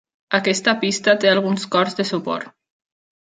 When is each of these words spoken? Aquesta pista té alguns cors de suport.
Aquesta 0.37 0.73
pista 0.83 1.15
té 1.25 1.29
alguns 1.33 1.67
cors 1.75 1.99
de 1.99 2.09
suport. 2.13 2.51